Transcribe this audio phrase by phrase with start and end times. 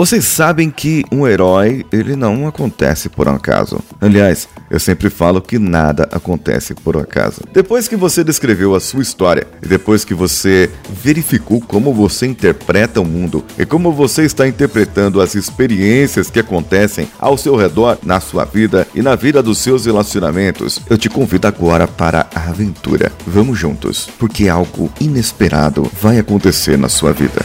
[0.00, 3.80] Vocês sabem que um herói, ele não acontece por um acaso.
[4.00, 7.42] Aliás, eu sempre falo que nada acontece por um acaso.
[7.52, 12.98] Depois que você descreveu a sua história e depois que você verificou como você interpreta
[12.98, 18.20] o mundo e como você está interpretando as experiências que acontecem ao seu redor na
[18.20, 23.12] sua vida e na vida dos seus relacionamentos, eu te convido agora para a aventura.
[23.26, 27.44] Vamos juntos, porque algo inesperado vai acontecer na sua vida.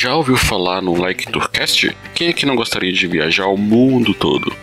[0.00, 1.90] Já ouviu falar no Like Tourcast?
[2.14, 4.56] Quem é que não gostaria de viajar ao mundo todo?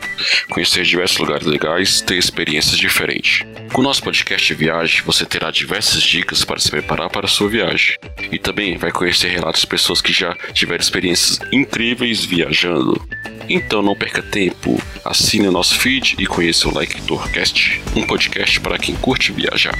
[0.49, 3.45] Conhecer diversos lugares legais, ter experiências diferentes.
[3.73, 7.49] Com o nosso podcast Viagem, você terá diversas dicas para se preparar para a sua
[7.49, 7.97] viagem.
[8.31, 13.05] E também vai conhecer relatos de pessoas que já tiveram experiências incríveis viajando.
[13.49, 18.57] Então não perca tempo, assine o nosso feed e conheça o Like Tourcast, um podcast
[18.61, 19.75] para quem curte viajar.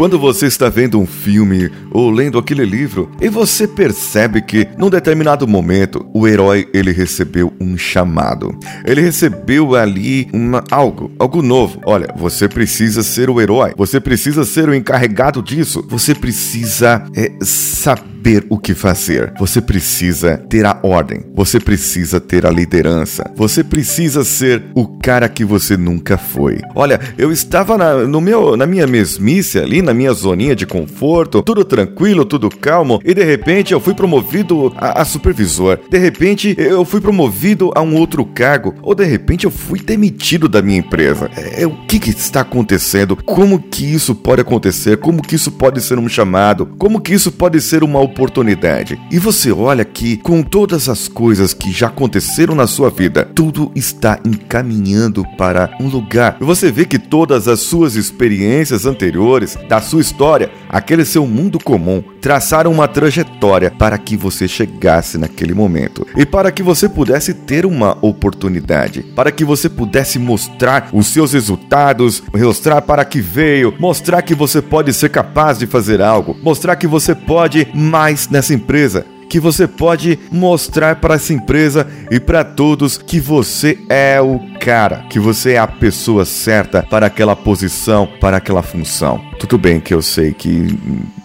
[0.00, 4.88] Quando você está vendo um filme ou lendo aquele livro e você percebe que num
[4.88, 8.58] determinado momento o herói ele recebeu um chamado.
[8.86, 11.82] Ele recebeu ali uma, algo, algo novo.
[11.84, 13.74] Olha, você precisa ser o herói.
[13.76, 15.84] Você precisa ser o encarregado disso.
[15.86, 19.32] Você precisa é, saber saber o que fazer.
[19.38, 21.24] Você precisa ter a ordem.
[21.34, 23.24] Você precisa ter a liderança.
[23.34, 26.58] Você precisa ser o cara que você nunca foi.
[26.74, 31.42] Olha, eu estava na, no meu, na minha mesmice ali, na minha zoninha de conforto,
[31.42, 35.78] tudo tranquilo, tudo calmo, e de repente eu fui promovido a, a supervisor.
[35.88, 40.46] De repente eu fui promovido a um outro cargo, ou de repente eu fui demitido
[40.46, 41.30] da minha empresa.
[41.36, 43.16] É, o que, que está acontecendo?
[43.16, 44.98] Como que isso pode acontecer?
[44.98, 46.66] Como que isso pode ser um chamado?
[46.78, 49.00] Como que isso pode ser uma oportunidade.
[49.10, 53.70] E você olha que, com todas as coisas que já aconteceram na sua vida, tudo
[53.74, 56.36] está encaminhando para um lugar.
[56.40, 62.02] Você vê que todas as suas experiências anteriores, da sua história, aquele seu mundo comum,
[62.20, 66.06] traçaram uma trajetória para que você chegasse naquele momento.
[66.16, 71.32] E para que você pudesse ter uma oportunidade, para que você pudesse mostrar os seus
[71.32, 76.76] resultados, mostrar para que veio, mostrar que você pode ser capaz de fazer algo, mostrar
[76.76, 82.42] que você pode mais nessa empresa que você pode mostrar para essa empresa e para
[82.42, 88.08] todos que você é o cara, que você é a pessoa certa para aquela posição,
[88.20, 89.20] para aquela função.
[89.38, 90.76] Tudo bem que eu sei que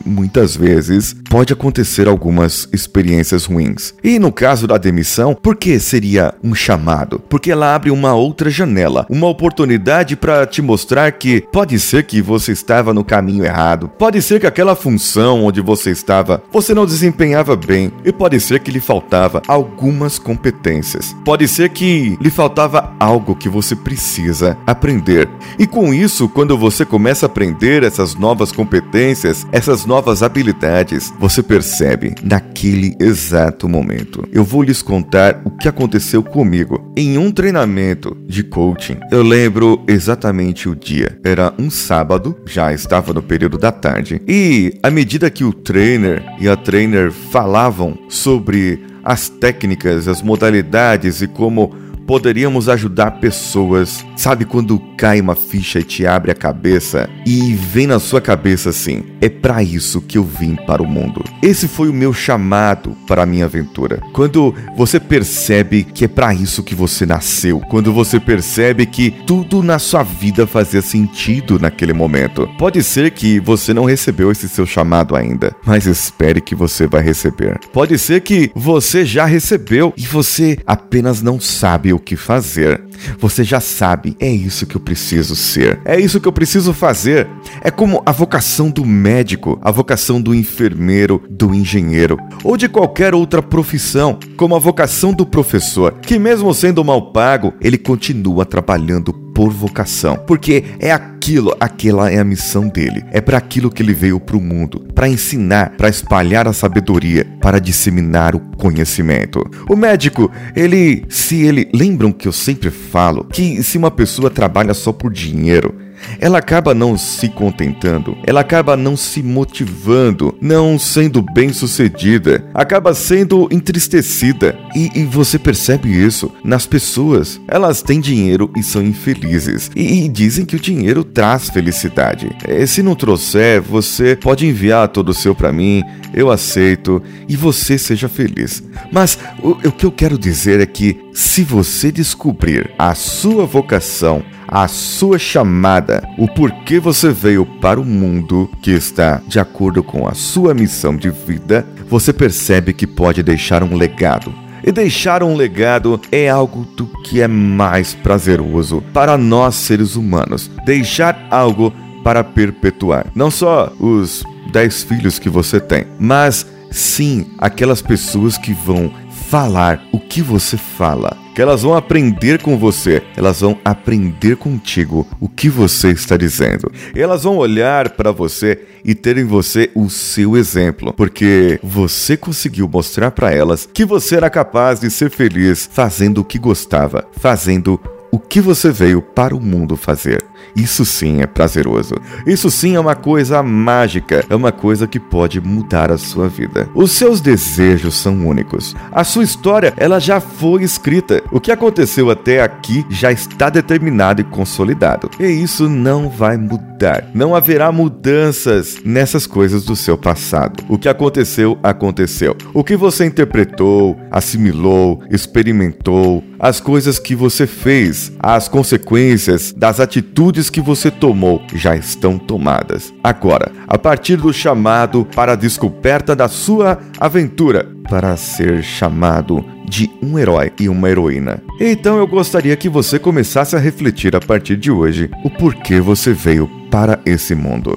[0.05, 3.93] muitas vezes pode acontecer algumas experiências ruins.
[4.03, 7.19] E no caso da demissão, por que seria um chamado?
[7.19, 12.21] Porque ela abre uma outra janela, uma oportunidade para te mostrar que pode ser que
[12.21, 16.85] você estava no caminho errado, pode ser que aquela função onde você estava você não
[16.85, 21.15] desempenhava bem, e pode ser que lhe faltava algumas competências.
[21.25, 25.27] Pode ser que lhe faltava algo que você precisa aprender.
[25.57, 31.41] E com isso, quando você começa a aprender essas novas competências, essas novas habilidades, você
[31.41, 34.27] percebe naquele exato momento.
[34.31, 38.97] Eu vou lhes contar o que aconteceu comigo em um treinamento de coaching.
[39.11, 41.19] Eu lembro exatamente o dia.
[41.23, 46.23] Era um sábado, já estava no período da tarde, e à medida que o trainer
[46.39, 54.05] e a trainer falavam sobre as técnicas, as modalidades e como poderíamos ajudar pessoas.
[54.15, 58.69] Sabe quando cai uma ficha e te abre a cabeça e vem na sua cabeça
[58.69, 61.23] assim: é para isso que eu vim para o mundo.
[61.41, 64.01] Esse foi o meu chamado para a minha aventura.
[64.13, 69.61] Quando você percebe que é para isso que você nasceu, quando você percebe que tudo
[69.63, 72.47] na sua vida fazia sentido naquele momento.
[72.57, 77.01] Pode ser que você não recebeu esse seu chamado ainda, mas espere que você vai
[77.01, 77.59] receber.
[77.73, 82.83] Pode ser que você já recebeu e você apenas não sabe o que fazer.
[83.19, 87.27] Você já sabe, é isso que eu preciso ser, é isso que eu preciso fazer.
[87.61, 93.13] É como a vocação do médico, a vocação do enfermeiro, do engenheiro ou de qualquer
[93.13, 99.24] outra profissão, como a vocação do professor, que mesmo sendo mal pago, ele continua trabalhando
[99.35, 103.03] por vocação, porque é aquilo, aquela é a missão dele.
[103.11, 107.27] É para aquilo que ele veio para o mundo, para ensinar, para espalhar a sabedoria,
[107.41, 109.43] para disseminar o conhecimento.
[109.69, 114.73] O médico, ele, se ele lembram que eu sempre falo que se uma pessoa trabalha
[114.73, 115.75] só por dinheiro,
[116.19, 122.93] ela acaba não se contentando, ela acaba não se motivando, não sendo bem sucedida, acaba
[122.93, 124.57] sendo entristecida.
[124.75, 127.39] E, e você percebe isso nas pessoas.
[127.47, 129.71] Elas têm dinheiro e são infelizes.
[129.75, 132.29] E, e dizem que o dinheiro traz felicidade.
[132.47, 135.83] E, se não trouxer, você pode enviar todo o seu para mim,
[136.13, 138.63] eu aceito e você seja feliz.
[138.91, 144.23] Mas o, o que eu quero dizer é que se você descobrir a sua vocação,
[144.55, 150.07] a sua chamada, o porquê você veio para o mundo que está de acordo com
[150.07, 154.33] a sua missão de vida, você percebe que pode deixar um legado.
[154.63, 160.49] E deixar um legado é algo do que é mais prazeroso para nós seres humanos.
[160.65, 163.07] Deixar algo para perpetuar.
[163.13, 164.23] Não só os
[164.53, 168.89] dez filhos que você tem, mas sim aquelas pessoas que vão
[169.29, 175.05] falar o que você fala, que elas vão aprender com você, elas vão aprender contigo
[175.19, 176.71] o que você está dizendo.
[176.95, 182.69] Elas vão olhar para você e ter em você o seu exemplo, porque você conseguiu
[182.69, 187.77] mostrar para elas que você era capaz de ser feliz fazendo o que gostava, fazendo
[188.19, 190.23] que você veio para o mundo fazer.
[190.55, 191.95] Isso sim é prazeroso.
[192.25, 196.69] Isso sim é uma coisa mágica, é uma coisa que pode mudar a sua vida.
[196.73, 198.75] Os seus desejos são únicos.
[198.91, 201.21] A sua história, ela já foi escrita.
[201.31, 205.09] O que aconteceu até aqui já está determinado e consolidado.
[205.19, 207.09] E isso não vai mudar.
[207.13, 210.63] Não haverá mudanças nessas coisas do seu passado.
[210.69, 212.35] O que aconteceu, aconteceu.
[212.53, 220.47] O que você interpretou, assimilou, experimentou, as coisas que você fez, as consequências das atitudes
[220.47, 222.93] que você tomou já estão tomadas.
[223.03, 229.89] Agora, a partir do chamado para a descoberta da sua aventura, para ser chamado de
[230.03, 231.41] um herói e uma heroína.
[231.59, 236.13] Então eu gostaria que você começasse a refletir a partir de hoje o porquê você
[236.13, 237.75] veio para esse mundo.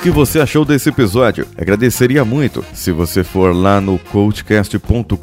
[0.00, 1.46] Que você achou desse episódio?
[1.58, 5.14] Agradeceria muito se você for lá no coachcast.com.br